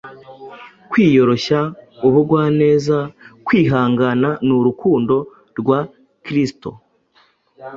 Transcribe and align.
kwiyoroshya, 0.89 1.59
ubugwaneza, 2.07 2.97
kwihangana 3.45 4.29
n’urukundo 4.47 5.15
rwa 5.59 5.79
Kristo. 6.25 6.69